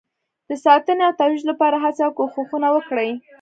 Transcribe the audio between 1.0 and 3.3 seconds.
او ترویج لپاره هڅې او کوښښونه وکړئ